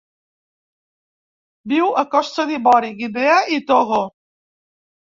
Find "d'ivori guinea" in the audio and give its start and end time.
2.53-3.39